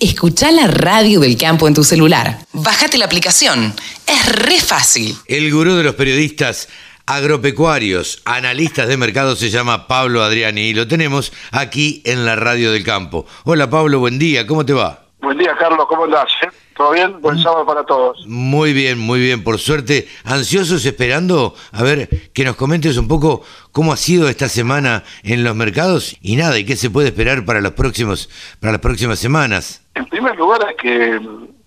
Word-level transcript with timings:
Escucha 0.00 0.50
la 0.50 0.66
radio 0.66 1.20
del 1.20 1.36
campo 1.36 1.68
en 1.68 1.74
tu 1.74 1.84
celular. 1.84 2.38
Bájate 2.52 2.96
la 2.96 3.04
aplicación. 3.04 3.74
Es 4.06 4.26
re 4.34 4.58
fácil. 4.58 5.14
El 5.26 5.52
gurú 5.52 5.74
de 5.74 5.84
los 5.84 5.94
periodistas 5.94 6.68
agropecuarios, 7.04 8.22
analistas 8.24 8.88
de 8.88 8.96
mercado, 8.96 9.36
se 9.36 9.50
llama 9.50 9.86
Pablo 9.88 10.22
Adriani 10.22 10.68
y 10.68 10.74
lo 10.74 10.88
tenemos 10.88 11.32
aquí 11.50 12.00
en 12.06 12.24
la 12.24 12.36
radio 12.36 12.72
del 12.72 12.84
campo. 12.84 13.26
Hola 13.44 13.68
Pablo, 13.68 13.98
buen 13.98 14.18
día, 14.18 14.46
¿cómo 14.46 14.64
te 14.64 14.72
va? 14.72 15.04
Buen 15.20 15.36
día 15.36 15.54
Carlos, 15.58 15.84
¿cómo 15.88 16.04
andás? 16.04 16.28
eh? 16.44 16.48
¿Todo 16.76 16.92
bien? 16.92 17.20
Buen 17.20 17.36
sábado 17.42 17.66
para 17.66 17.84
todos. 17.84 18.24
Muy 18.26 18.72
bien, 18.72 18.98
muy 18.98 19.20
bien, 19.20 19.44
por 19.44 19.58
suerte. 19.58 20.08
Ansiosos 20.24 20.86
esperando 20.86 21.54
a 21.72 21.82
ver 21.82 22.30
que 22.32 22.42
nos 22.44 22.56
comentes 22.56 22.96
un 22.96 23.06
poco 23.06 23.42
cómo 23.70 23.92
ha 23.92 23.98
sido 23.98 24.30
esta 24.30 24.48
semana 24.48 25.04
en 25.22 25.44
los 25.44 25.54
mercados 25.54 26.16
y 26.22 26.36
nada, 26.36 26.58
y 26.58 26.64
qué 26.64 26.76
se 26.76 26.88
puede 26.88 27.08
esperar 27.08 27.44
para 27.44 27.60
los 27.60 27.72
próximos, 27.72 28.30
para 28.60 28.72
las 28.72 28.80
próximas 28.80 29.18
semanas. 29.18 29.79
En 29.94 30.06
primer 30.06 30.36
lugar 30.36 30.64
hay 30.66 30.76
que 30.76 31.20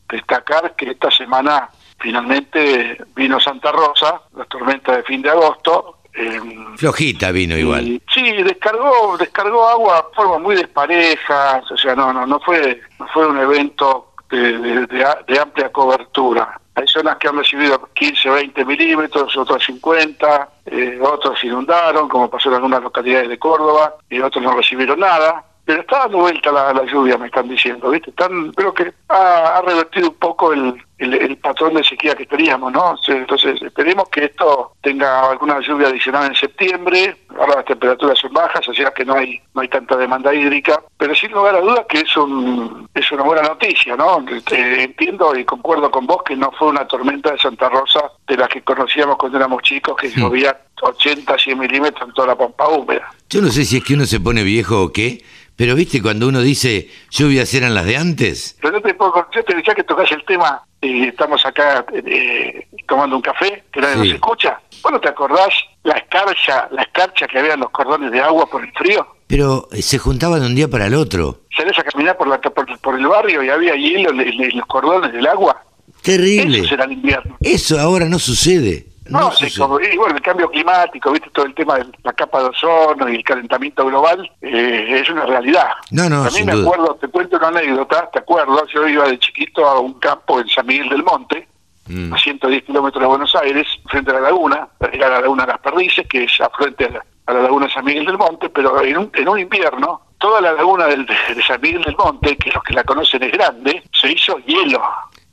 destacar 0.10 0.76
que 0.76 0.92
esta 0.92 1.10
semana 1.12 1.70
finalmente 2.00 2.98
vino 3.16 3.40
Santa 3.40 3.72
Rosa, 3.72 4.22
la 4.36 4.46
tormenta 4.46 4.96
de 4.96 5.04
fin 5.04 5.22
de 5.22 5.30
agosto. 5.30 5.98
eh, 6.14 6.40
Flojita 6.78 7.32
vino 7.32 7.58
igual. 7.58 8.02
sí, 8.14 8.32
descargó, 8.44 9.18
descargó 9.18 9.68
agua 9.68 10.06
de 10.10 10.16
forma 10.16 10.38
muy 10.40 10.56
despareja, 10.56 11.62
o 11.72 11.78
sea, 11.78 11.96
no, 11.96 12.14
no, 12.14 12.26
no 12.28 12.40
fue, 12.40 12.82
no 13.00 13.08
fue 13.08 13.28
un 13.28 13.40
evento 13.40 14.14
de, 14.30 14.58
de- 14.60 14.88
de 15.28 15.40
amplia 15.40 15.72
cobertura. 15.72 16.60
Hay 16.76 16.88
zonas 16.88 17.18
que 17.18 17.28
han 17.28 17.38
recibido 17.38 17.88
15, 17.94 18.30
20 18.30 18.66
milímetros, 18.66 19.36
otras 19.38 19.64
50, 19.64 20.50
eh, 20.66 21.00
otros 21.02 21.44
inundaron, 21.44 22.08
como 22.10 22.30
pasó 22.30 22.50
en 22.50 22.56
algunas 22.56 22.82
localidades 22.82 23.30
de 23.30 23.38
Córdoba, 23.38 23.96
y 24.10 24.20
otros 24.22 24.44
no 24.44 24.56
recibieron 24.56 25.00
nada. 25.00 25.44
Pero 25.66 25.82
está 25.82 26.00
dando 26.00 26.20
vuelta 26.20 26.52
la, 26.52 26.74
la 26.74 26.84
lluvia, 26.86 27.18
me 27.18 27.28
están 27.28 27.48
diciendo, 27.48 27.90
¿viste? 27.90 28.10
Están, 28.10 28.52
creo 28.52 28.74
que 28.74 28.94
ha, 29.08 29.58
ha 29.58 29.62
revertido 29.62 30.10
un 30.10 30.16
poco 30.16 30.52
el, 30.52 30.76
el, 30.98 31.14
el 31.14 31.38
patrón 31.38 31.74
de 31.76 31.84
sequía 31.84 32.16
que 32.16 32.26
teníamos, 32.26 32.72
¿no? 32.72 32.98
Sí, 32.98 33.12
Entonces, 33.14 33.62
esperemos 33.62 34.10
que 34.10 34.26
esto 34.26 34.74
tenga 34.82 35.30
alguna 35.30 35.60
lluvia 35.62 35.88
adicional 35.88 36.28
en 36.28 36.36
septiembre. 36.36 37.16
Ahora 37.38 37.56
las 37.58 37.66
temperaturas 37.66 38.20
son 38.20 38.34
bajas, 38.34 38.68
o 38.68 38.74
sea 38.74 38.92
que 38.92 39.06
no 39.06 39.16
hay 39.16 39.40
no 39.54 39.62
hay 39.62 39.68
tanta 39.68 39.96
demanda 39.96 40.34
hídrica. 40.34 40.82
Pero 40.98 41.16
sin 41.16 41.32
lugar 41.32 41.56
a 41.56 41.62
dudas 41.62 41.86
que 41.88 42.00
es 42.00 42.18
un 42.18 42.90
es 42.94 43.12
una 43.12 43.24
buena 43.24 43.44
noticia, 43.44 43.96
¿no? 43.96 44.24
Eh, 44.52 44.84
entiendo 44.84 45.36
y 45.38 45.46
concuerdo 45.46 45.90
con 45.90 46.06
vos 46.06 46.24
que 46.24 46.36
no 46.36 46.52
fue 46.52 46.70
una 46.70 46.86
tormenta 46.88 47.32
de 47.32 47.40
Santa 47.40 47.70
Rosa 47.70 48.02
de 48.28 48.38
las 48.38 48.50
que 48.50 48.62
conocíamos 48.62 49.18
cuando 49.18 49.38
éramos 49.38 49.62
chicos, 49.64 49.96
que 49.96 50.10
llovía 50.10 50.58
80, 50.82 51.38
100 51.38 51.60
milímetros 51.60 52.08
en 52.08 52.14
toda 52.14 52.30
la 52.30 52.36
pampa 52.38 52.68
húmeda. 52.68 53.10
Yo 53.30 53.42
no 53.42 53.50
sé 53.50 53.66
si 53.66 53.78
es 53.78 53.84
que 53.84 53.94
uno 53.94 54.06
se 54.06 54.20
pone 54.20 54.44
viejo 54.44 54.82
o 54.82 54.92
qué, 54.92 55.24
pero 55.56 55.76
viste 55.76 56.02
cuando 56.02 56.28
uno 56.28 56.42
dice 56.42 56.90
lluvias 57.12 57.54
eran 57.54 57.74
las 57.76 57.86
de 57.86 57.98
antes. 57.98 58.58
Pero 58.62 58.74
no 58.74 58.82
te 58.82 58.94
puedo, 58.94 59.14
yo 59.36 59.44
te 59.44 59.56
decía 59.56 59.76
que 59.76 59.84
tocas 59.84 60.12
el 60.12 60.24
tema, 60.26 60.62
y 60.82 61.08
estamos 61.08 61.46
acá 61.46 61.86
eh, 61.94 62.68
tomando 62.88 63.16
un 63.16 63.22
café, 63.22 63.64
que 63.72 63.80
nadie 63.82 63.94
Sí. 63.94 64.00
nos 64.10 64.16
escucha. 64.16 64.60
¿Vos 64.82 64.92
no 64.92 65.00
te 65.00 65.10
acordás 65.10 65.50
la 65.84 65.94
escarcha, 65.96 66.68
la 66.72 66.82
escarcha 66.84 67.28
que 67.28 67.40
había 67.40 67.54
en 67.54 67.62
los 67.62 67.70
cordones 67.70 68.12
de 68.12 68.20
agua 68.20 68.46
por 68.48 68.64
el 68.64 68.72
frío? 68.74 69.08
Pero 69.28 69.70
eh, 69.72 69.82
se 69.82 69.98
juntaban 69.98 70.42
de 70.42 70.48
un 70.48 70.56
día 70.56 70.68
para 70.68 70.88
el 70.88 70.96
otro. 70.96 71.42
Salías 71.56 71.80
a 71.80 71.84
caminar 71.84 72.18
por, 72.18 72.28
la, 72.28 72.40
por, 72.42 72.80
por 72.82 73.00
el 73.00 73.08
barrio 73.08 73.42
y 73.44 73.50
había 73.50 73.76
hielo 73.76 74.10
en, 74.12 74.20
en- 74.22 74.44
en 74.44 74.58
los 74.58 74.66
cordones 74.68 75.14
del 75.14 75.26
agua. 75.28 75.64
Terrible. 76.02 76.60
Eso 76.60 76.68
será 76.70 76.84
el 76.86 76.92
invierno. 76.94 77.38
Eso 77.40 77.80
ahora 77.80 78.10
no 78.10 78.20
sucede. 78.20 78.88
No, 79.10 79.20
No, 79.20 79.32
como- 79.60 79.80
y 79.82 79.98
bueno, 79.98 80.16
el 80.16 80.22
cambio 80.22 80.50
climático, 80.50 81.12
viste 81.12 81.30
todo 81.32 81.46
el 81.46 81.54
tema 81.54 81.76
de 81.76 81.86
la 82.04 82.14
capa 82.14 82.40
de 82.42 82.46
ozono 82.50 83.10
y 83.10 83.16
el 83.16 83.24
calentamiento 83.24 83.86
global, 83.86 84.32
eh, 84.42 85.00
es 85.02 85.10
una 85.10 85.26
realidad. 85.26 85.70
No, 85.92 86.10
no, 86.10 86.24
a 86.24 86.30
mí 86.30 86.44
me 86.44 86.54
duda. 86.54 86.64
acuerdo, 86.72 86.96
te 87.02 87.08
cuento 87.10 87.38
una 87.38 87.48
anécdota, 87.50 88.10
te 88.12 88.20
acuerdo, 88.20 88.66
yo 88.74 88.88
iba 88.88 89.08
de 89.08 89.20
chiquito 89.20 89.66
a 89.68 89.80
un 89.80 89.96
campo 90.00 90.40
en 90.40 90.48
San 90.48 90.66
Miguel 90.66 90.88
del 90.90 91.04
Monte, 91.04 91.48
Mm. 91.88 92.14
a 92.14 92.18
110 92.18 92.64
kilómetros 92.64 93.02
de 93.02 93.08
Buenos 93.08 93.36
Aires, 93.36 93.68
frente 93.90 94.12
a 94.12 94.14
la 94.14 94.22
laguna, 94.22 94.70
era 94.94 95.10
la 95.10 95.20
laguna 95.20 95.46
Las 95.46 95.60
Perdices, 95.60 96.08
que 96.08 96.24
es 96.24 96.40
afluente 96.40 96.86
a 96.86 96.90
la, 96.92 97.06
a 97.26 97.34
la 97.34 97.42
laguna 97.42 97.70
San 97.74 97.84
Miguel 97.84 98.06
del 98.06 98.18
Monte, 98.18 98.50
pero 98.50 98.82
en 98.82 98.98
un, 98.98 99.12
en 99.14 99.28
un 99.28 99.38
invierno, 99.40 100.00
toda 100.18 100.40
la 100.40 100.54
laguna 100.54 100.86
del- 100.88 101.06
de, 101.06 101.36
de 101.36 101.44
San 101.44 101.60
Miguel 101.60 101.84
del 101.84 101.98
Monte, 101.98 102.38
que 102.38 102.52
los 102.52 102.64
que 102.64 102.74
la 102.74 102.86
conocen 102.86 103.22
es 103.24 103.34
grande, 103.34 103.84
se 103.92 104.14
hizo 104.14 104.38
hielo. 104.46 104.82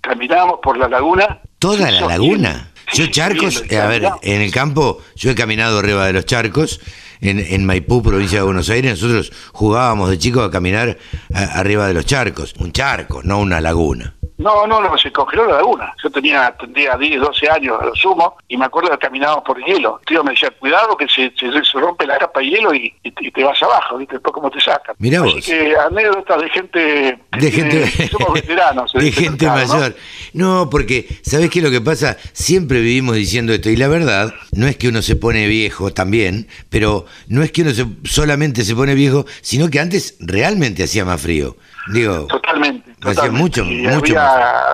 Caminábamos 0.00 0.59
por 0.62 0.76
la 0.76 0.88
laguna. 0.88 1.38
Toda 1.60 1.91
la 1.91 2.00
laguna. 2.00 2.48
hielo. 2.48 2.69
Yo 2.94 3.06
charcos, 3.08 3.64
eh, 3.68 3.78
a 3.78 3.86
ver, 3.86 4.08
en 4.22 4.40
el 4.42 4.50
campo, 4.50 5.00
yo 5.16 5.30
he 5.30 5.34
caminado 5.34 5.78
arriba 5.78 6.06
de 6.06 6.12
los 6.12 6.26
charcos, 6.26 6.80
en, 7.20 7.38
en 7.38 7.64
Maipú, 7.66 8.02
provincia 8.02 8.38
de 8.38 8.44
Buenos 8.44 8.68
Aires, 8.70 8.92
nosotros 8.92 9.32
jugábamos 9.52 10.08
de 10.10 10.18
chicos 10.18 10.46
a 10.46 10.50
caminar 10.50 10.98
a- 11.32 11.42
arriba 11.60 11.86
de 11.86 11.94
los 11.94 12.06
charcos. 12.06 12.54
Un 12.58 12.72
charco, 12.72 13.22
no 13.22 13.38
una 13.38 13.60
laguna. 13.60 14.14
No, 14.40 14.66
no, 14.66 14.80
no, 14.80 14.96
se 14.98 15.12
congeló 15.12 15.46
la 15.46 15.56
laguna. 15.56 15.92
Yo 16.02 16.10
tenía, 16.10 16.54
tendría 16.58 16.96
10, 16.96 17.20
12 17.20 17.50
años 17.50 17.76
a 17.80 17.84
lo 17.84 17.94
sumo 17.94 18.36
y 18.48 18.56
me 18.56 18.64
acuerdo 18.64 18.90
que 18.90 18.98
caminábamos 18.98 19.44
por 19.44 19.58
el 19.58 19.64
hielo. 19.64 19.98
El 20.00 20.06
tío 20.06 20.24
me 20.24 20.30
decía, 20.32 20.50
cuidado 20.58 20.96
que 20.96 21.06
se, 21.08 21.30
se, 21.38 21.50
se 21.52 21.78
rompe 21.78 22.06
la 22.06 22.18
capa 22.18 22.40
de 22.40 22.46
hielo 22.46 22.74
y, 22.74 22.92
y 23.02 23.10
te- 23.12 23.26
y 23.26 23.30
te 23.30 23.44
vas 23.44 23.62
abajo, 23.62 23.98
¿viste? 23.98 24.14
Después 24.14 24.32
cómo 24.32 24.50
te 24.50 24.60
sacan. 24.60 24.94
Mirá 24.98 25.20
Así 25.22 25.34
vos. 25.34 25.44
que 25.46 25.76
anécdotas 25.76 26.40
de 26.42 26.48
gente... 26.50 27.18
De 27.38 27.50
gente, 27.50 28.08
somos 28.08 28.32
veteranos. 28.34 28.92
de 28.94 29.12
gente 29.12 29.46
mercado, 29.46 29.66
¿no? 29.74 29.74
mayor. 29.80 29.96
¿no? 30.32 30.68
porque, 30.70 31.06
¿sabés 31.22 31.50
qué 31.50 31.58
es 31.58 31.64
lo 31.64 31.70
que 31.70 31.80
pasa? 31.80 32.16
Siempre 32.32 32.80
vivimos 32.80 33.16
diciendo 33.16 33.52
esto, 33.52 33.68
y 33.70 33.76
la 33.76 33.88
verdad, 33.88 34.32
no 34.52 34.66
es 34.66 34.76
que 34.76 34.88
uno 34.88 35.02
se 35.02 35.16
pone 35.16 35.46
viejo 35.48 35.92
también, 35.92 36.48
pero 36.70 37.04
no 37.28 37.42
es 37.42 37.52
que 37.52 37.62
uno 37.62 37.72
se- 37.72 37.86
solamente 38.04 38.64
se 38.64 38.74
pone 38.74 38.94
viejo, 38.94 39.26
sino 39.42 39.68
que 39.68 39.80
antes 39.80 40.16
realmente 40.20 40.84
hacía 40.84 41.04
más 41.04 41.20
frío. 41.20 41.56
Digo, 41.88 42.26
Totalmente. 42.26 42.91
Hacía 43.00 43.14
totalmente. 43.14 43.41
mucho, 43.41 43.64
Y 43.64 43.86
mucho 43.86 44.18
había, 44.20 44.64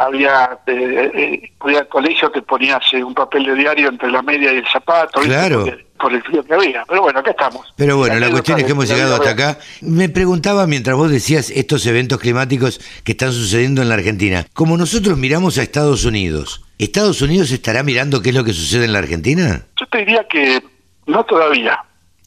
había, 0.00 0.58
eh, 0.66 1.10
eh, 1.14 1.52
había 1.60 1.84
colegio 1.88 2.30
que 2.32 2.42
ponías 2.42 2.82
eh, 2.92 3.02
un 3.02 3.14
papel 3.14 3.44
de 3.44 3.54
diario 3.54 3.88
entre 3.88 4.10
la 4.10 4.22
media 4.22 4.52
y 4.52 4.56
el 4.58 4.66
zapato. 4.68 5.20
Claro. 5.20 5.66
Por 5.98 6.12
el 6.12 6.22
frío 6.22 6.44
que 6.44 6.54
había. 6.54 6.84
Pero 6.88 7.02
bueno, 7.02 7.18
acá 7.18 7.30
estamos. 7.30 7.72
Pero 7.76 7.96
bueno, 7.96 8.20
la 8.20 8.30
cuestión 8.30 8.58
es 8.58 8.64
que 8.64 8.72
hemos 8.72 8.88
llegado 8.88 9.16
hasta 9.16 9.30
acá. 9.30 9.58
Me 9.80 10.08
preguntaba 10.08 10.66
mientras 10.66 10.96
vos 10.96 11.10
decías 11.10 11.50
estos 11.50 11.84
eventos 11.86 12.20
climáticos 12.20 12.80
que 13.02 13.12
están 13.12 13.32
sucediendo 13.32 13.82
en 13.82 13.88
la 13.88 13.94
Argentina. 13.94 14.46
Como 14.52 14.76
nosotros 14.76 15.18
miramos 15.18 15.58
a 15.58 15.62
Estados 15.62 16.04
Unidos, 16.04 16.62
¿Estados 16.78 17.20
Unidos 17.22 17.50
estará 17.50 17.82
mirando 17.82 18.22
qué 18.22 18.28
es 18.28 18.34
lo 18.36 18.44
que 18.44 18.52
sucede 18.52 18.84
en 18.84 18.92
la 18.92 19.00
Argentina? 19.00 19.62
Yo 19.80 19.86
te 19.86 19.98
diría 19.98 20.24
que 20.28 20.62
no 21.06 21.24
todavía. 21.24 21.76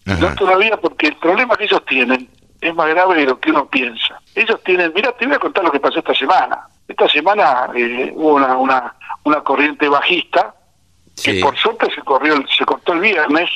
Ajá. 0.05 0.19
No 0.19 0.35
todavía 0.35 0.75
porque 0.75 1.07
el 1.07 1.15
problema 1.15 1.55
que 1.55 1.63
ellos 1.63 1.81
tienen 1.87 2.27
es 2.59 2.75
más 2.75 2.89
grave 2.89 3.15
de 3.15 3.25
lo 3.27 3.39
que 3.39 3.51
uno 3.51 3.69
piensa. 3.69 4.20
Ellos 4.35 4.61
tienen, 4.63 4.91
mira, 4.95 5.11
te 5.13 5.25
voy 5.25 5.35
a 5.35 5.39
contar 5.39 5.63
lo 5.63 5.71
que 5.71 5.79
pasó 5.79 5.99
esta 5.99 6.13
semana. 6.13 6.67
Esta 6.87 7.07
semana 7.09 7.69
eh, 7.75 8.11
hubo 8.15 8.35
una, 8.35 8.57
una, 8.57 8.95
una 9.23 9.41
corriente 9.41 9.87
bajista 9.89 10.53
que 11.23 11.39
por 11.39 11.55
suerte 11.57 11.87
se 11.93 12.01
corrió, 12.01 12.35
se 12.47 12.65
cortó 12.65 12.93
el 12.93 12.99
viernes, 12.99 13.49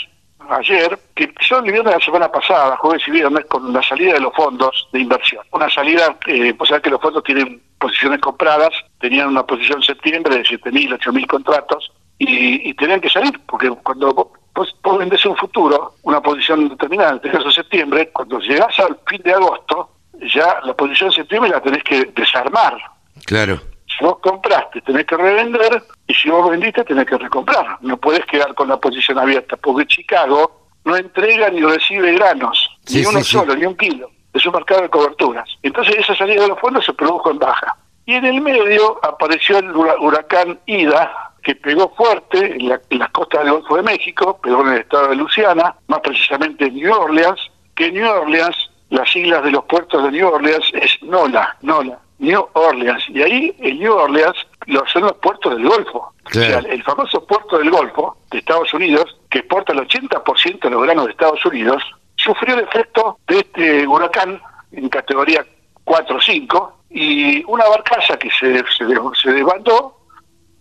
ayer, 0.49 0.99
que 1.15 1.25
empezó 1.25 1.57
el 1.57 1.71
viernes 1.71 1.85
de 1.85 1.99
la 1.99 2.05
semana 2.05 2.31
pasada, 2.31 2.77
jueves 2.77 3.07
y 3.07 3.11
viernes, 3.11 3.45
con 3.45 3.73
la 3.73 3.81
salida 3.81 4.13
de 4.13 4.19
los 4.19 4.33
fondos 4.33 4.87
de 4.91 4.99
inversión. 4.99 5.43
Una 5.51 5.69
salida, 5.69 6.15
eh, 6.27 6.53
pues 6.53 6.69
sabés 6.69 6.83
que 6.83 6.89
los 6.89 7.01
fondos 7.01 7.23
tienen 7.23 7.61
posiciones 7.79 8.19
compradas, 8.21 8.69
tenían 8.99 9.29
una 9.29 9.45
posición 9.45 9.79
en 9.79 9.83
septiembre 9.83 10.37
de 10.37 10.43
7.000, 10.43 10.99
8.000 10.99 11.27
contratos, 11.27 11.91
y, 12.17 12.69
y 12.69 12.73
tenían 12.75 13.01
que 13.01 13.09
salir, 13.09 13.39
porque 13.45 13.69
cuando 13.69 14.13
vos, 14.13 14.75
vos 14.81 14.97
vendés 14.97 15.25
un 15.25 15.35
futuro, 15.35 15.95
una 16.03 16.21
posición 16.21 16.69
determinada, 16.69 17.11
en 17.11 17.15
este 17.17 17.31
caso 17.31 17.51
septiembre, 17.51 18.09
cuando 18.13 18.39
llegás 18.39 18.79
al 18.79 18.97
fin 19.07 19.21
de 19.23 19.33
agosto, 19.33 19.89
ya 20.33 20.59
la 20.63 20.73
posición 20.73 21.11
septiembre 21.11 21.49
la 21.51 21.61
tenés 21.61 21.83
que 21.83 22.05
desarmar, 22.15 22.77
Claro. 23.25 23.59
si 23.87 24.03
vos 24.03 24.19
compraste, 24.19 24.81
tenés 24.81 25.05
que 25.05 25.17
revender, 25.17 25.83
y 26.07 26.13
si 26.13 26.29
vos 26.29 26.49
vendiste, 26.49 26.83
tenés 26.83 27.05
que 27.05 27.17
recomprar. 27.17 27.77
No 27.81 27.97
puedes 27.97 28.25
quedar 28.25 28.53
con 28.55 28.67
la 28.69 28.77
posición 28.77 29.17
abierta, 29.19 29.55
porque 29.57 29.85
Chicago 29.87 30.67
no 30.83 30.95
entrega 30.95 31.49
ni 31.49 31.61
recibe 31.61 32.13
granos, 32.13 32.69
Sí, 32.85 32.99
ni 33.01 33.05
uno 33.07 33.19
sí, 33.19 33.25
sí. 33.25 33.31
solo, 33.37 33.55
ni 33.55 33.65
un 33.65 33.75
kilo. 33.77 34.09
Es 34.33 34.45
un 34.45 34.53
mercado 34.53 34.81
de 34.81 34.89
coberturas. 34.89 35.49
Entonces 35.63 35.95
esa 35.97 36.13
salida 36.15 36.41
de 36.43 36.49
los 36.49 36.59
fondos 36.59 36.85
se 36.85 36.93
produjo 36.93 37.31
en 37.31 37.39
baja. 37.39 37.75
Y 38.05 38.13
en 38.15 38.25
el 38.25 38.41
medio 38.41 38.99
apareció 39.03 39.57
el 39.59 39.73
hura- 39.75 39.95
huracán 39.99 40.59
Ida, 40.67 41.31
que 41.41 41.55
pegó 41.55 41.91
fuerte 41.95 42.55
en, 42.55 42.69
la- 42.69 42.81
en 42.89 42.99
las 42.99 43.09
costas 43.11 43.43
del 43.43 43.53
Golfo 43.53 43.77
de 43.77 43.83
México, 43.83 44.39
pegó 44.43 44.61
en 44.61 44.73
el 44.73 44.79
estado 44.79 45.07
de 45.07 45.15
Luisiana, 45.15 45.75
más 45.87 45.99
precisamente 46.01 46.65
en 46.65 46.75
New 46.75 46.93
Orleans, 46.93 47.39
que 47.75 47.91
New 47.91 48.07
Orleans, 48.07 48.69
las 48.89 49.09
siglas 49.11 49.43
de 49.43 49.51
los 49.51 49.65
puertos 49.65 50.03
de 50.03 50.11
New 50.11 50.27
Orleans 50.27 50.65
es 50.73 51.01
NOLA, 51.03 51.57
NOLA, 51.61 51.99
New 52.19 52.47
Orleans. 52.53 53.03
Y 53.09 53.21
ahí 53.21 53.55
en 53.59 53.79
New 53.79 53.93
Orleans 53.93 54.35
lo- 54.67 54.85
son 54.87 55.03
los 55.03 55.13
puertos 55.13 55.55
del 55.57 55.67
Golfo. 55.67 56.13
Claro. 56.25 56.59
O 56.59 56.61
sea, 56.61 56.71
el 56.71 56.83
famoso 56.83 57.25
puerto 57.25 57.57
del 57.57 57.69
Golfo 57.71 58.17
de 58.31 58.39
Estados 58.39 58.73
Unidos, 58.73 59.17
que 59.29 59.39
exporta 59.39 59.73
el 59.73 59.79
80% 59.79 60.59
de 60.59 60.69
los 60.69 60.83
granos 60.83 61.05
de 61.05 61.11
Estados 61.11 61.45
Unidos, 61.45 61.83
sufrió 62.15 62.55
el 62.55 62.61
efecto 62.65 63.19
de 63.27 63.39
este 63.39 63.87
huracán 63.87 64.41
en 64.71 64.89
categoría 64.89 65.45
4 65.83 66.17
o 66.17 66.21
5 66.21 66.79
y 66.89 67.43
una 67.45 67.65
barcaza 67.67 68.17
que 68.17 68.29
se, 68.31 68.57
se, 68.75 68.85
se 69.21 69.31
desbandó 69.31 69.97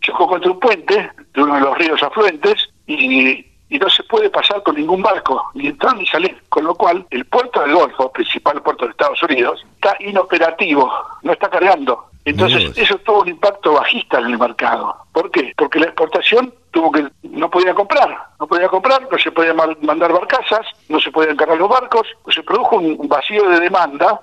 chocó 0.01 0.27
contra 0.27 0.51
un 0.51 0.61
puente 0.61 1.11
de 1.33 1.43
uno 1.43 1.55
de 1.55 1.61
los 1.63 1.79
ríos 1.79 2.03
afluentes 2.03 2.69
y, 2.87 3.47
y 3.69 3.79
no 3.79 3.89
se 3.89 4.03
puede 4.05 4.31
pasar 4.31 4.63
con 4.63 4.77
ningún 4.77 5.03
barco, 5.03 5.51
ni 5.55 5.69
entrar 5.69 5.97
ni 5.97 6.07
salir. 6.07 6.43
con 6.49 6.65
lo 6.65 6.75
cual 6.75 7.07
el 7.11 7.25
puerto 7.25 7.61
del 7.61 7.75
Golfo, 7.75 8.13
principal 8.13 8.63
puerto 8.63 8.85
de 8.85 8.93
Estados 8.93 9.23
Unidos, 9.23 9.65
está 9.75 9.97
inoperativo, 10.01 10.91
no 11.23 11.33
está 11.33 11.49
cargando. 11.49 12.07
Entonces, 12.25 12.73
eso 12.77 12.97
tuvo 12.99 13.21
un 13.21 13.29
impacto 13.29 13.73
bajista 13.73 14.19
en 14.19 14.27
el 14.27 14.39
mercado. 14.39 14.97
¿Por 15.13 15.31
qué? 15.31 15.53
Porque 15.57 15.79
la 15.79 15.87
exportación 15.87 16.55
tuvo 16.71 16.91
que 16.91 17.07
no 17.23 17.51
podía 17.51 17.75
comprar, 17.75 18.17
no 18.41 18.47
podía 18.47 18.69
comprar, 18.69 19.07
no 19.11 19.19
se 19.19 19.31
podían 19.31 19.57
mandar 19.83 20.13
barcazas, 20.13 20.67
no 20.89 21.01
se 21.01 21.11
podían 21.11 21.37
cargar 21.37 21.59
los 21.59 21.69
barcos, 21.69 22.07
se 22.29 22.43
produjo 22.43 22.77
un 22.77 23.09
vacío 23.09 23.49
de 23.51 23.61
demanda 23.61 24.21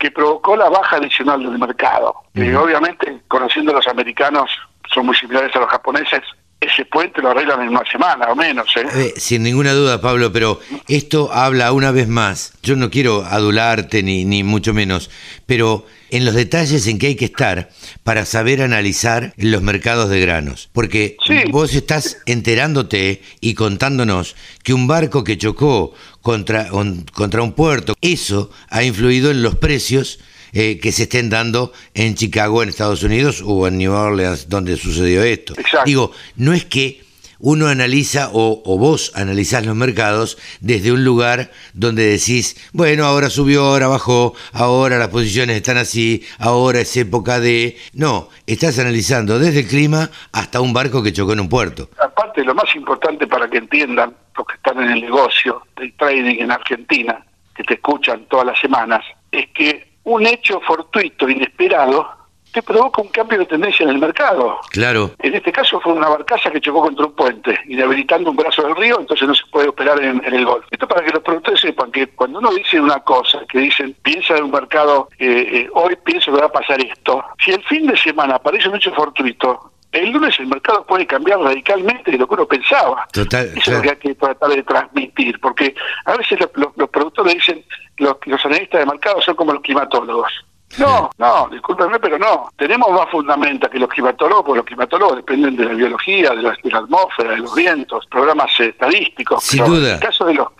que 0.00 0.10
provocó 0.10 0.56
la 0.56 0.68
baja 0.68 0.96
adicional 0.96 1.42
del 1.42 1.58
mercado. 1.58 2.14
Y 2.34 2.52
obviamente, 2.54 3.20
conociendo 3.28 3.70
a 3.72 3.76
los 3.76 3.86
americanos, 3.86 4.50
son 4.92 5.06
muy 5.06 5.14
similares 5.14 5.54
a 5.54 5.60
los 5.60 5.68
japoneses, 5.68 6.22
ese 6.60 6.84
puente 6.84 7.22
lo 7.22 7.30
arreglan 7.30 7.62
en 7.62 7.68
una 7.70 7.82
semana 7.90 8.26
o 8.26 8.36
menos. 8.36 8.68
¿eh? 8.76 8.86
¿eh? 8.94 9.14
sin 9.16 9.42
ninguna 9.42 9.72
duda, 9.72 10.00
Pablo, 10.00 10.30
pero 10.32 10.60
esto 10.88 11.32
habla 11.32 11.72
una 11.72 11.90
vez 11.90 12.06
más. 12.06 12.52
Yo 12.62 12.76
no 12.76 12.90
quiero 12.90 13.24
adularte 13.24 14.02
ni, 14.02 14.24
ni 14.24 14.42
mucho 14.42 14.74
menos, 14.74 15.10
pero 15.46 15.86
en 16.10 16.24
los 16.24 16.34
detalles 16.34 16.86
en 16.86 16.98
que 16.98 17.06
hay 17.08 17.14
que 17.14 17.26
estar 17.26 17.70
para 18.04 18.26
saber 18.26 18.60
analizar 18.60 19.32
los 19.36 19.62
mercados 19.62 20.10
de 20.10 20.20
granos. 20.20 20.68
Porque 20.72 21.16
vos 21.50 21.74
estás 21.74 22.18
enterándote 22.26 23.22
y 23.40 23.54
contándonos 23.54 24.36
que 24.62 24.74
un 24.74 24.86
barco 24.86 25.24
que 25.24 25.38
chocó 25.38 25.94
contra 26.20 26.72
un, 26.72 27.06
contra 27.12 27.42
un 27.42 27.52
puerto, 27.52 27.94
eso 28.02 28.50
ha 28.68 28.82
influido 28.82 29.30
en 29.30 29.42
los 29.42 29.54
precios 29.56 30.18
eh, 30.52 30.78
que 30.78 30.92
se 30.92 31.04
estén 31.04 31.30
dando 31.30 31.72
en 31.94 32.14
Chicago, 32.14 32.62
en 32.62 32.68
Estados 32.68 33.02
Unidos, 33.02 33.42
o 33.44 33.66
en 33.66 33.78
New 33.78 33.92
Orleans, 33.92 34.48
donde 34.48 34.76
sucedió 34.76 35.22
esto. 35.22 35.54
Digo, 35.84 36.12
no 36.36 36.52
es 36.52 36.64
que 36.64 37.10
uno 37.40 37.68
analiza 37.68 38.30
o, 38.32 38.78
vos 38.78 39.12
analizás 39.16 39.64
los 39.64 39.74
mercados 39.74 40.38
desde 40.60 40.92
un 40.92 41.04
lugar 41.04 41.50
donde 41.72 42.04
decís, 42.04 42.70
bueno, 42.72 43.06
ahora 43.06 43.30
subió, 43.30 43.64
ahora 43.64 43.88
bajó, 43.88 44.34
ahora 44.52 44.98
las 44.98 45.08
posiciones 45.08 45.56
están 45.56 45.78
así, 45.78 46.24
ahora 46.38 46.80
es 46.80 46.96
época 46.96 47.40
de... 47.40 47.76
No, 47.94 48.28
estás 48.46 48.78
analizando 48.78 49.38
desde 49.38 49.60
el 49.60 49.66
clima 49.66 50.10
hasta 50.32 50.60
un 50.60 50.72
barco 50.72 51.02
que 51.02 51.12
chocó 51.12 51.32
en 51.32 51.40
un 51.40 51.48
puerto. 51.48 51.88
Aparte, 51.98 52.44
lo 52.44 52.54
más 52.54 52.74
importante 52.76 53.26
para 53.26 53.48
que 53.48 53.58
entiendan 53.58 54.14
los 54.36 54.46
que 54.46 54.54
están 54.54 54.82
en 54.82 54.90
el 54.90 55.00
negocio 55.00 55.62
del 55.76 55.92
trading 55.94 56.40
en 56.40 56.50
Argentina, 56.50 57.24
que 57.54 57.64
te 57.64 57.74
escuchan 57.74 58.26
todas 58.28 58.46
las 58.46 58.60
semanas, 58.60 59.02
es 59.32 59.48
que 59.54 59.89
un 60.04 60.26
hecho 60.26 60.60
fortuito, 60.60 61.28
inesperado, 61.28 62.20
te 62.52 62.62
provoca 62.62 63.02
un 63.02 63.08
cambio 63.08 63.38
de 63.38 63.46
tendencia 63.46 63.84
en 63.84 63.90
el 63.90 63.98
mercado. 63.98 64.58
Claro. 64.70 65.12
En 65.20 65.34
este 65.34 65.52
caso 65.52 65.80
fue 65.80 65.92
una 65.92 66.08
barcaza 66.08 66.50
que 66.50 66.60
chocó 66.60 66.82
contra 66.82 67.06
un 67.06 67.12
puente, 67.12 67.56
inhabilitando 67.68 68.30
un 68.30 68.36
brazo 68.36 68.62
del 68.62 68.76
río, 68.76 68.98
entonces 68.98 69.28
no 69.28 69.34
se 69.34 69.44
puede 69.50 69.68
operar 69.68 70.02
en, 70.02 70.22
el 70.24 70.44
golf. 70.44 70.64
Esto 70.70 70.88
para 70.88 71.04
que 71.04 71.12
los 71.12 71.22
productores 71.22 71.60
sepan 71.60 71.92
que 71.92 72.08
cuando 72.08 72.38
uno 72.38 72.50
dice 72.52 72.80
una 72.80 73.00
cosa, 73.00 73.40
que 73.48 73.60
dicen, 73.60 73.94
piensa 74.02 74.36
en 74.36 74.44
un 74.44 74.50
mercado, 74.50 75.08
eh, 75.18 75.46
eh, 75.52 75.70
hoy 75.74 75.96
pienso 76.04 76.32
que 76.32 76.40
va 76.40 76.46
a 76.46 76.52
pasar 76.52 76.80
esto, 76.80 77.24
si 77.44 77.52
el 77.52 77.62
fin 77.64 77.86
de 77.86 77.96
semana 77.96 78.36
aparece 78.36 78.68
un 78.68 78.76
hecho 78.76 78.92
fortuito, 78.92 79.72
el 79.92 80.10
lunes 80.10 80.38
el 80.38 80.46
mercado 80.46 80.86
puede 80.86 81.06
cambiar 81.06 81.40
radicalmente 81.40 82.10
de 82.10 82.18
lo 82.18 82.28
que 82.28 82.34
uno 82.34 82.46
pensaba. 82.46 83.06
Total, 83.12 83.46
Eso 83.56 83.70
es 83.70 83.76
lo 83.76 83.82
que 83.82 83.90
hay 83.90 83.96
que 83.96 84.14
tratar 84.14 84.50
de 84.50 84.62
transmitir, 84.62 85.40
porque 85.40 85.74
a 86.04 86.16
veces 86.16 86.38
los, 86.54 86.90
productores 86.90 87.34
dicen, 87.34 87.64
los, 87.96 88.16
los 88.26 88.44
analistas 88.44 88.80
de 88.80 88.86
mercado 88.86 89.20
son 89.20 89.34
como 89.34 89.52
los 89.52 89.62
climatólogos. 89.62 90.32
No, 90.78 91.10
no, 91.18 91.48
discúlpenme, 91.50 91.98
pero 91.98 92.18
no. 92.18 92.50
Tenemos 92.56 92.90
más 92.92 93.10
fundamenta 93.10 93.68
que 93.68 93.78
los 93.78 93.88
climatólogos, 93.88 94.44
porque 94.44 94.58
los 94.58 94.66
climatólogos 94.66 95.16
dependen 95.16 95.56
de 95.56 95.64
la 95.64 95.74
biología, 95.74 96.30
de 96.30 96.42
la, 96.42 96.78
atmósfera, 96.78 97.32
de 97.32 97.38
los 97.38 97.54
vientos, 97.54 98.06
programas 98.06 98.50
estadísticos. 98.58 99.42
Sin 99.42 99.64
duda. 99.64 99.98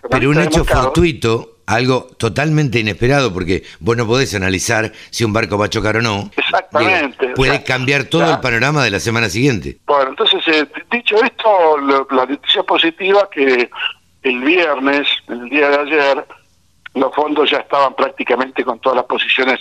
pero 0.09 0.29
un 0.29 0.41
hecho 0.41 0.65
fortuito, 0.65 1.59
algo 1.65 2.07
totalmente 2.17 2.79
inesperado, 2.79 3.33
porque 3.33 3.63
vos 3.79 3.95
no 3.95 4.05
podés 4.05 4.35
analizar 4.35 4.91
si 5.09 5.23
un 5.23 5.31
barco 5.31 5.57
va 5.57 5.65
a 5.65 5.69
chocar 5.69 5.97
o 5.97 6.01
no. 6.01 6.29
Exactamente. 6.35 7.29
puede 7.29 7.63
cambiar 7.63 8.03
todo 8.05 8.29
el 8.29 8.39
panorama 8.41 8.83
de 8.83 8.91
la 8.91 8.99
semana 8.99 9.29
siguiente. 9.29 9.77
Bueno, 9.85 10.09
entonces, 10.09 10.45
eh, 10.47 10.67
dicho 10.91 11.15
esto, 11.23 11.77
la 11.79 12.25
noticia 12.25 12.63
positiva 12.63 13.29
que 13.31 13.69
el 14.23 14.41
viernes, 14.41 15.07
el 15.29 15.49
día 15.49 15.69
de 15.69 15.77
ayer, 15.77 16.25
los 16.95 17.15
fondos 17.15 17.49
ya 17.49 17.59
estaban 17.59 17.95
prácticamente 17.95 18.65
con 18.65 18.79
todas 18.79 18.97
las 18.97 19.05
posiciones 19.05 19.59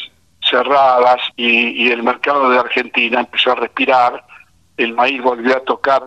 cerradas 0.51 1.21
y, 1.37 1.91
el 1.91 2.03
mercado 2.03 2.51
de 2.51 2.59
Argentina 2.59 3.21
empezó 3.21 3.53
a 3.53 3.57
respirar, 3.57 4.25
el 4.77 4.95
maíz 4.95 5.23
volvió 5.23 5.57
a 5.57 5.61
tocar 5.61 6.03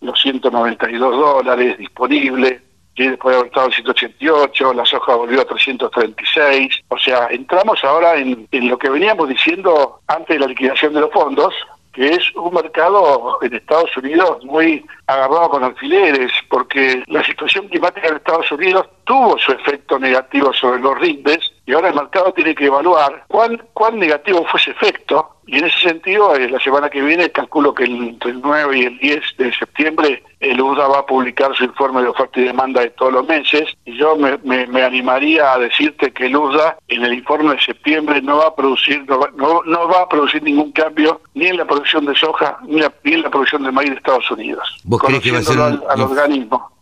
los 0.00 0.20
192 0.20 1.16
dólares 1.16 1.78
disponibles, 1.78 2.62
y 2.94 3.08
después 3.08 3.32
de 3.32 3.38
haber 3.38 3.48
estado 3.48 3.66
en 3.66 3.72
188, 3.72 4.74
la 4.74 4.84
soja 4.84 5.14
volvió 5.14 5.40
a 5.40 5.44
336, 5.44 6.84
o 6.88 6.98
sea, 6.98 7.28
entramos 7.30 7.82
ahora 7.84 8.16
en, 8.16 8.46
en 8.50 8.68
lo 8.68 8.78
que 8.78 8.90
veníamos 8.90 9.28
diciendo 9.28 10.00
antes 10.06 10.36
de 10.36 10.40
la 10.40 10.46
liquidación 10.46 10.92
de 10.92 11.00
los 11.00 11.12
fondos, 11.12 11.54
que 11.92 12.14
es 12.14 12.34
un 12.36 12.54
mercado 12.54 13.38
en 13.42 13.54
Estados 13.54 13.96
Unidos 13.96 14.44
muy 14.44 14.84
agarrado 15.06 15.50
con 15.50 15.64
alfileres, 15.64 16.30
porque 16.48 17.02
la 17.06 17.24
situación 17.24 17.68
climática 17.68 18.08
en 18.08 18.16
Estados 18.16 18.50
Unidos 18.52 18.86
tuvo 19.04 19.38
su 19.38 19.52
efecto 19.52 19.98
negativo 19.98 20.52
sobre 20.52 20.80
los 20.80 20.98
rindes 20.98 21.49
y 21.66 21.72
ahora 21.72 21.88
el 21.88 21.94
mercado 21.94 22.32
tiene 22.32 22.54
que 22.54 22.66
evaluar 22.66 23.24
cuán, 23.28 23.62
cuán 23.72 23.98
negativo 23.98 24.44
fue 24.46 24.60
ese 24.60 24.72
efecto 24.72 25.40
y 25.50 25.58
en 25.58 25.64
ese 25.64 25.80
sentido, 25.80 26.36
eh, 26.36 26.48
la 26.48 26.60
semana 26.60 26.88
que 26.88 27.02
viene, 27.02 27.30
calculo 27.30 27.74
que 27.74 27.84
entre 27.84 28.30
el 28.30 28.40
9 28.40 28.78
y 28.78 28.82
el 28.84 28.98
10 28.98 29.20
de 29.36 29.52
septiembre, 29.52 30.22
el 30.38 30.60
UDA 30.60 30.86
va 30.86 30.98
a 31.00 31.06
publicar 31.06 31.56
su 31.56 31.64
informe 31.64 32.02
de 32.02 32.08
oferta 32.08 32.38
y 32.38 32.44
demanda 32.44 32.82
de 32.82 32.90
todos 32.90 33.12
los 33.12 33.26
meses. 33.26 33.64
Y 33.84 33.98
yo 33.98 34.14
me, 34.14 34.38
me, 34.44 34.82
animaría 34.82 35.52
a 35.52 35.58
decirte 35.58 36.12
que 36.12 36.26
el 36.26 36.36
UDA 36.36 36.76
en 36.86 37.04
el 37.04 37.14
informe 37.14 37.56
de 37.56 37.60
septiembre 37.62 38.22
no 38.22 38.36
va 38.36 38.46
a 38.46 38.54
producir 38.54 39.04
no 39.08 39.18
va, 39.18 39.28
no, 39.34 39.88
va 39.88 40.02
a 40.02 40.08
producir 40.08 40.40
ningún 40.40 40.70
cambio 40.70 41.20
ni 41.34 41.46
en 41.46 41.56
la 41.56 41.64
producción 41.64 42.06
de 42.06 42.14
soja 42.14 42.58
ni, 42.68 42.82
en 43.12 43.22
la 43.22 43.30
producción 43.30 43.64
de 43.64 43.72
maíz 43.72 43.90
de 43.90 43.96
Estados 43.96 44.30
Unidos. 44.30 44.62
¿Vos 44.84 45.02
crees 45.02 45.20
que 45.20 45.32
va 45.32 45.38
a 45.38 45.42
ser 45.42 45.58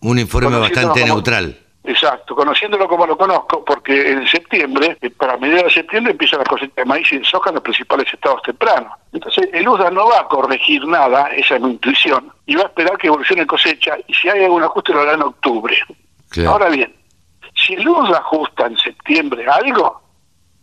un 0.00 0.18
informe 0.18 0.58
bastante 0.58 1.06
neutral? 1.06 1.56
Exacto, 1.88 2.36
conociéndolo 2.36 2.86
como 2.86 3.06
lo 3.06 3.16
conozco, 3.16 3.64
porque 3.64 4.12
en 4.12 4.26
septiembre, 4.26 4.98
eh, 5.00 5.08
para 5.08 5.38
mediados 5.38 5.74
de 5.74 5.80
septiembre, 5.80 6.12
empieza 6.12 6.36
la 6.36 6.44
cosecha 6.44 6.74
de 6.76 6.84
maíz 6.84 7.10
y 7.10 7.18
de 7.18 7.24
soja 7.24 7.48
en 7.48 7.54
los 7.54 7.64
principales 7.64 8.12
estados 8.12 8.42
tempranos. 8.42 8.92
Entonces, 9.10 9.48
el 9.54 9.66
USDA 9.66 9.90
no 9.90 10.06
va 10.06 10.20
a 10.20 10.28
corregir 10.28 10.86
nada, 10.86 11.28
esa 11.28 11.54
es 11.54 11.62
mi 11.62 11.70
intuición, 11.70 12.30
y 12.44 12.56
va 12.56 12.64
a 12.64 12.66
esperar 12.66 12.98
que 12.98 13.06
evolucione 13.06 13.46
cosecha, 13.46 13.96
y 14.06 14.12
si 14.12 14.28
hay 14.28 14.44
algún 14.44 14.62
ajuste 14.64 14.92
lo 14.92 15.00
hará 15.00 15.14
en 15.14 15.22
octubre. 15.22 15.74
Ahora 16.46 16.68
bien, 16.68 16.94
si 17.54 17.72
el 17.72 17.88
USDA 17.88 18.18
ajusta 18.18 18.66
en 18.66 18.76
septiembre 18.76 19.46
algo, 19.46 20.02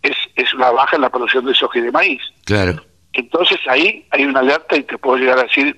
es, 0.04 0.16
es 0.36 0.54
una 0.54 0.70
baja 0.70 0.96
en 0.96 1.02
la 1.02 1.10
producción 1.10 1.44
de 1.46 1.56
soja 1.56 1.80
y 1.80 1.82
de 1.82 1.92
maíz. 1.92 2.22
Claro. 2.46 2.84
Entonces 3.14 3.58
ahí 3.68 4.06
hay 4.12 4.26
una 4.26 4.42
alerta 4.42 4.78
y 4.78 4.84
te 4.84 5.00
puedo 5.00 5.18
llegar 5.18 5.40
a 5.40 5.44
decir, 5.44 5.76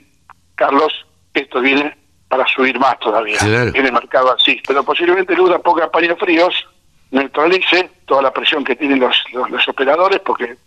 Carlos, 0.56 0.92
esto 1.34 1.62
viene 1.62 1.96
para 2.28 2.46
subir 2.48 2.80
más 2.80 3.00
todavía 3.00 3.38
en 3.42 3.86
el 3.86 3.92
mercado 3.92 4.34
así. 4.34 4.62
Pero 4.68 4.84
posiblemente 4.84 5.36
Lula 5.36 5.60
ponga 5.60 5.90
paños 5.90 6.18
fríos, 6.20 6.68
neutralice 7.12 7.90
toda 8.06 8.22
la 8.22 8.32
presión 8.32 8.64
que 8.64 8.76
tienen 8.76 9.00
los, 9.00 9.16
los, 9.32 9.68
operadores, 9.68 10.20
porque 10.20 10.58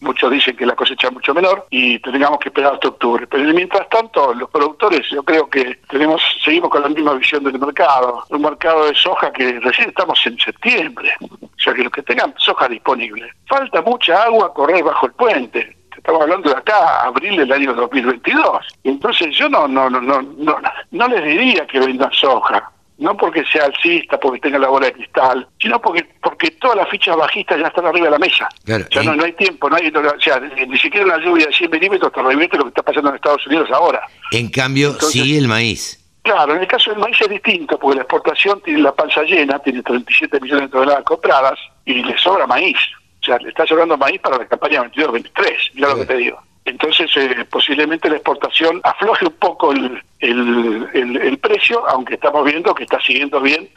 muchos 0.00 0.30
dicen 0.30 0.56
que 0.56 0.66
la 0.66 0.74
cosecha 0.74 1.08
es 1.08 1.12
mucho 1.12 1.32
menor 1.32 1.66
y 1.70 1.98
tengamos 2.00 2.38
que 2.38 2.50
esperar 2.50 2.74
hasta 2.74 2.88
octubre. 2.88 3.26
Pero 3.26 3.44
mientras 3.54 3.88
tanto, 3.88 4.34
los 4.34 4.50
productores, 4.50 5.06
yo 5.10 5.22
creo 5.22 5.48
que 5.48 5.78
tenemos 5.88 6.22
seguimos 6.44 6.70
con 6.70 6.82
la 6.82 6.88
misma 6.88 7.14
visión 7.14 7.44
del 7.44 7.58
mercado. 7.58 8.24
Un 8.28 8.42
mercado 8.42 8.86
de 8.86 8.94
soja 8.94 9.32
que 9.32 9.58
recién 9.60 9.88
estamos 9.88 10.20
en 10.26 10.38
septiembre. 10.38 11.12
O 11.20 11.48
sea, 11.58 11.72
que 11.72 11.82
los 11.82 11.92
que 11.92 12.02
tengan 12.02 12.34
soja 12.36 12.68
disponible. 12.68 13.30
Falta 13.46 13.80
mucha 13.82 14.22
agua 14.24 14.46
a 14.46 14.52
correr 14.52 14.84
bajo 14.84 15.06
el 15.06 15.12
puente 15.12 15.75
estamos 16.06 16.22
hablando 16.22 16.48
de 16.50 16.56
acá, 16.56 17.02
abril 17.02 17.36
del 17.36 17.50
año 17.50 17.74
2022. 17.74 18.64
Entonces 18.84 19.36
yo 19.36 19.48
no, 19.48 19.66
no, 19.66 19.90
no, 19.90 20.00
no, 20.00 20.22
no, 20.22 20.56
no 20.92 21.08
les 21.08 21.24
diría 21.24 21.66
que 21.66 21.80
vendan 21.80 22.12
soja, 22.12 22.70
no 22.98 23.16
porque 23.16 23.44
sea 23.46 23.64
alcista, 23.64 24.18
porque 24.20 24.38
tenga 24.38 24.60
la 24.60 24.68
bola 24.68 24.86
de 24.86 24.92
cristal, 24.92 25.48
sino 25.60 25.80
porque 25.80 26.06
porque 26.22 26.52
todas 26.52 26.76
las 26.76 26.88
fichas 26.90 27.16
bajistas 27.16 27.58
ya 27.58 27.66
están 27.66 27.86
arriba 27.86 28.04
de 28.04 28.12
la 28.12 28.18
mesa. 28.18 28.48
ya 28.64 29.02
no, 29.02 29.24
hay 29.24 29.32
tiempo, 29.32 29.68
no 29.68 29.74
hay, 29.74 29.88
o 29.88 30.20
sea, 30.20 30.38
ni 30.38 30.78
siquiera 30.78 31.06
una 31.06 31.18
lluvia 31.18 31.46
de 31.46 31.52
100 31.52 31.70
milímetros 31.72 32.12
te 32.12 32.22
revierte 32.22 32.56
lo 32.56 32.64
que 32.64 32.68
está 32.68 32.82
pasando 32.82 33.10
en 33.10 33.16
Estados 33.16 33.44
Unidos 33.48 33.68
ahora. 33.72 34.06
En 34.30 34.48
cambio, 34.48 34.92
sí 35.00 35.36
el 35.36 35.48
maíz. 35.48 36.00
Claro, 36.22 36.54
en 36.54 36.60
el 36.60 36.68
caso 36.68 36.90
del 36.90 37.00
maíz 37.00 37.20
es 37.20 37.28
distinto, 37.28 37.78
porque 37.80 37.96
la 37.96 38.02
exportación 38.02 38.60
tiene 38.60 38.80
la 38.80 38.94
panza 38.94 39.22
llena, 39.22 39.58
tiene 39.58 39.82
37 39.82 40.40
millones 40.40 40.66
de 40.66 40.68
toneladas 40.68 41.04
compradas 41.04 41.58
y 41.84 41.94
le 42.02 42.16
sobra 42.16 42.46
maíz. 42.46 42.78
O 43.26 43.28
sea, 43.28 43.38
le 43.38 43.48
está 43.48 43.66
sobrando 43.66 43.96
maíz 43.96 44.20
para 44.20 44.38
la 44.38 44.46
campaña 44.46 44.84
22-23, 44.84 45.70
mira 45.74 45.88
lo 45.88 45.96
que 45.96 46.06
te 46.06 46.16
digo. 46.16 46.40
Entonces, 46.64 47.10
eh, 47.16 47.44
posiblemente 47.50 48.08
la 48.08 48.16
exportación 48.16 48.80
afloje 48.84 49.26
un 49.26 49.32
poco 49.32 49.72
el, 49.72 50.00
el, 50.20 51.38
precio, 51.38 51.88
aunque 51.88 52.14
estamos 52.14 52.44
viendo 52.44 52.72
que 52.72 52.84
está 52.84 53.00
siguiendo 53.00 53.40
bien 53.40 53.68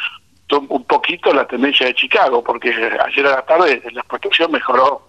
un 0.51 0.83
poquito 0.83 1.33
la 1.33 1.47
tendencia 1.47 1.87
de 1.87 1.95
Chicago, 1.95 2.43
porque 2.43 2.69
ayer 2.69 3.25
a 3.25 3.31
la 3.31 3.41
tarde 3.43 3.81
la 3.91 4.01
exportación 4.01 4.51
mejoró 4.51 5.07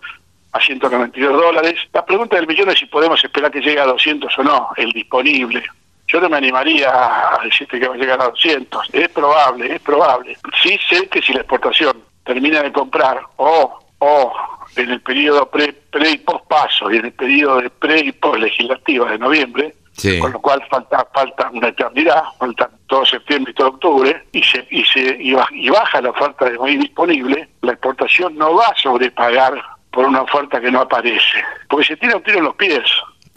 a 0.52 0.60
192 0.60 1.32
dólares. 1.32 1.76
La 1.92 2.04
pregunta 2.04 2.36
del 2.36 2.46
millón 2.46 2.70
es 2.70 2.78
si 2.78 2.86
podemos 2.86 3.22
esperar 3.22 3.50
que 3.50 3.60
llegue 3.60 3.80
a 3.80 3.86
200 3.86 4.38
o 4.38 4.42
no, 4.42 4.68
el 4.76 4.90
disponible. 4.92 5.62
yo 6.06 6.20
no 6.20 6.30
me 6.30 6.38
animaría 6.38 6.90
a 6.90 7.40
decirte 7.44 7.78
que 7.78 7.88
va 7.88 7.94
a 7.94 7.98
llegar 7.98 8.20
a 8.22 8.28
200. 8.28 8.88
Es 8.92 9.08
probable, 9.10 9.74
es 9.74 9.82
probable. 9.82 10.36
Sí 10.62 10.78
sé 10.88 11.08
que 11.08 11.20
si 11.20 11.34
la 11.34 11.40
exportación 11.40 12.10
termina 12.24 12.62
de 12.62 12.72
comprar 12.72 13.20
o, 13.36 13.79
o 14.00 14.32
en 14.76 14.90
el 14.90 15.00
periodo 15.00 15.48
pre, 15.48 15.72
pre 15.72 16.10
y 16.10 16.18
post 16.18 16.46
paso 16.46 16.90
y 16.90 16.96
en 16.96 17.06
el 17.06 17.12
periodo 17.12 17.60
de 17.60 17.70
pre 17.70 18.00
y 18.00 18.12
post 18.12 18.40
legislativa 18.40 19.10
de 19.10 19.18
noviembre, 19.18 19.74
con 20.20 20.32
lo 20.32 20.40
cual 20.40 20.62
falta 20.70 21.06
falta 21.12 21.50
una 21.52 21.68
eternidad, 21.68 22.22
falta 22.38 22.70
todo 22.86 23.04
septiembre 23.04 23.52
y 23.52 23.54
todo 23.54 23.68
octubre, 23.68 24.24
y 24.32 24.42
se 24.42 24.66
y 24.70 24.84
se 24.84 25.16
y 25.20 25.68
baja 25.68 26.00
la 26.00 26.10
oferta 26.10 26.46
de 26.48 26.58
maíz 26.58 26.80
disponible, 26.80 27.48
la 27.62 27.72
exportación 27.72 28.36
no 28.36 28.54
va 28.54 28.66
a 28.66 28.76
sobrepagar 28.76 29.62
por 29.90 30.06
una 30.06 30.22
oferta 30.22 30.60
que 30.60 30.70
no 30.70 30.80
aparece, 30.80 31.44
porque 31.68 31.86
se 31.86 31.96
tira 31.96 32.16
un 32.16 32.22
tiro 32.22 32.38
en 32.38 32.44
los 32.44 32.56
pies. 32.56 32.84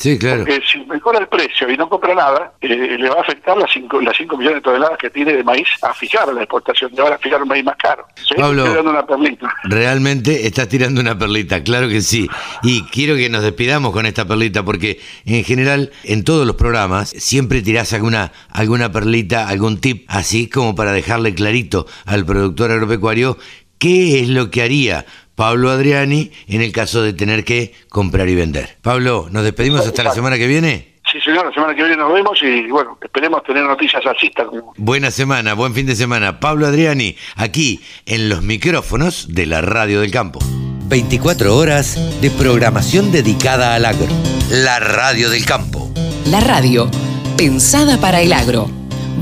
Sí, 0.04 0.20
claro. 0.20 0.40
Porque 0.40 0.60
si 0.70 0.80
mejora 0.80 1.20
el 1.20 1.30
precio 1.30 1.72
y 1.72 1.78
no 1.78 1.88
compra 1.88 2.14
nada, 2.14 2.52
eh, 2.60 2.98
le 3.00 3.10
va 3.10 3.20
a 3.20 3.22
afectar 3.22 3.56
las 3.56 3.72
5 3.72 4.02
las 4.02 4.18
cinco 4.18 4.36
millones 4.36 4.58
de 4.58 4.62
toneladas 4.62 4.98
que 4.98 5.10
tiene 5.10 5.32
de 5.32 5.46
maíz 5.46 5.70
a 5.82 5.94
fijar 5.94 6.28
la 6.34 6.42
exportación. 6.42 6.92
Le 6.94 7.02
van 7.02 7.14
a 7.14 7.18
fijar 7.18 7.42
un 7.42 7.48
maíz 7.48 7.64
más 7.64 7.78
caro. 7.78 8.06
Pablo, 8.36 8.82
una 8.82 9.06
perlita. 9.06 9.48
realmente 9.64 10.46
estás 10.46 10.68
tirando 10.68 11.00
una 11.00 11.18
perlita, 11.18 11.64
claro 11.64 11.88
que 11.88 12.02
sí. 12.02 12.28
Y 12.64 12.84
quiero 12.88 13.16
que 13.16 13.30
nos 13.30 13.44
despidamos 13.44 13.94
con 13.94 14.06
esta 14.06 14.28
perlita 14.28 14.66
porque 14.66 15.00
en 15.26 15.46
general 15.46 15.94
en 16.04 16.26
todos 16.26 16.46
los 16.46 16.58
programas 16.58 17.08
siempre 17.12 17.62
tirás 17.62 17.94
alguna, 17.94 18.34
alguna 18.50 18.92
perlita, 18.92 19.48
algún 19.48 19.80
tip 19.80 20.04
así 20.10 20.50
como 20.50 20.76
para 20.76 20.92
dejarle 20.92 21.34
clarito 21.34 21.88
al 22.06 22.26
productor 22.26 22.72
agropecuario 22.72 23.38
qué 23.84 24.22
es 24.22 24.30
lo 24.30 24.50
que 24.50 24.62
haría 24.62 25.06
Pablo 25.36 25.72
Adriani 25.72 26.32
en 26.48 26.62
el 26.62 26.72
caso 26.72 27.02
de 27.02 27.14
tener 27.14 27.44
que 27.44 27.74
comprar 27.90 28.30
y 28.30 28.36
vender. 28.36 28.78
Pablo, 28.82 29.28
¿nos 29.32 29.44
despedimos 29.44 29.86
hasta 29.86 30.04
la 30.04 30.12
semana 30.12 30.38
que 30.38 30.48
viene? 30.48 30.94
Sí, 31.12 31.20
señor, 31.22 31.46
la 31.46 31.54
semana 31.54 31.76
que 31.76 31.84
viene 31.84 31.98
nos 31.98 32.12
vemos 32.12 32.40
y 32.42 32.70
bueno, 32.72 32.98
esperemos 33.02 33.44
tener 33.44 33.64
noticias 33.64 34.04
alcistas. 34.06 34.48
Buena 34.78 35.12
semana, 35.12 35.54
buen 35.54 35.74
fin 35.74 35.86
de 35.86 35.96
semana. 35.96 36.40
Pablo 36.40 36.66
Adriani, 36.66 37.16
aquí 37.36 37.82
en 38.06 38.30
los 38.30 38.42
micrófonos 38.42 39.28
de 39.34 39.46
la 39.46 39.62
Radio 39.62 40.02
del 40.02 40.12
Campo. 40.12 40.40
24 40.88 41.56
horas 41.56 42.22
de 42.22 42.32
programación 42.32 43.12
dedicada 43.12 43.76
al 43.76 43.86
agro. 43.86 44.08
La 44.50 44.80
Radio 44.80 45.30
del 45.30 45.46
Campo. 45.46 45.92
La 46.26 46.40
radio, 46.40 46.90
pensada 47.38 47.98
para 48.00 48.22
el 48.22 48.34
agro. 48.34 48.70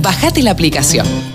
Bajate 0.02 0.44
la 0.44 0.52
aplicación. 0.52 1.31